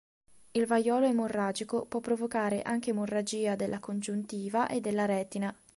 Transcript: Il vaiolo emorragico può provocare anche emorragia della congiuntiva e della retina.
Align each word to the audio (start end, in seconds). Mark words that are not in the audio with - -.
Il 0.53 0.65
vaiolo 0.65 1.05
emorragico 1.05 1.85
può 1.85 1.99
provocare 1.99 2.63
anche 2.63 2.89
emorragia 2.89 3.55
della 3.55 3.77
congiuntiva 3.77 4.67
e 4.67 4.81
della 4.81 5.05
retina. 5.05 5.55